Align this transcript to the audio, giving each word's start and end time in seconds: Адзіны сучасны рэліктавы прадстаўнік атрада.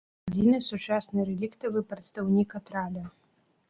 Адзіны 0.29 0.57
сучасны 0.69 1.27
рэліктавы 1.29 1.87
прадстаўнік 1.93 2.49
атрада. 2.63 3.03